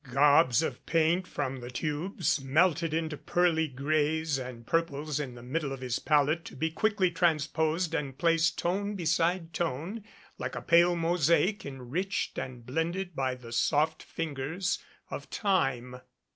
Gobs 0.11 0.63
of 0.63 0.83
paint 0.87 1.27
from 1.27 1.59
the 1.59 1.69
tubes 1.69 2.43
melted 2.43 2.91
into 2.91 3.15
pearly 3.17 3.67
grays 3.67 4.39
and 4.39 4.65
purples 4.65 5.19
in 5.19 5.35
the 5.35 5.43
middle 5.43 5.71
of 5.71 5.81
his 5.81 5.99
palette 5.99 6.43
to 6.45 6.55
be 6.55 6.71
quickly 6.71 7.11
transposed 7.11 7.93
and 7.93 8.17
placed 8.17 8.57
tone 8.57 8.95
beside 8.95 9.53
tone 9.53 10.03
like 10.39 10.55
a 10.55 10.61
pale 10.63 10.95
mosaic 10.95 11.67
enriched 11.67 12.39
and 12.39 12.65
blended 12.65 13.15
by 13.15 13.35
the 13.35 13.51
soft 13.51 14.01
fingers 14.01 14.79
of 15.11 15.29
Time. 15.29 16.01